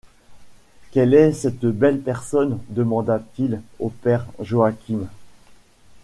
Quelle 0.89 1.13
est 1.13 1.31
cette 1.31 1.63
belle 1.63 1.99
personne? 1.99 2.57
demanda-t-il 2.69 3.61
au 3.79 3.89
père 3.89 4.25
Joachim. 4.39 5.07